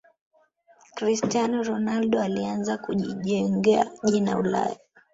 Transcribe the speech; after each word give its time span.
cristiano 0.95 1.63
ronaldo 1.63 2.21
alianza 2.21 2.77
kujijengea 2.77 3.91
jina 4.03 4.37
ulaya 4.39 4.79